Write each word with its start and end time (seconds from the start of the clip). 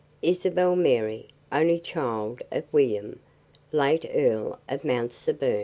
Isabel 0.23 0.75
Mary, 0.75 1.27
only 1.51 1.77
child 1.79 2.41
of 2.51 2.63
William, 2.71 3.19
late 3.71 4.09
Earl 4.11 4.57
of 4.67 4.83
Mount 4.83 5.13
Severn." 5.13 5.59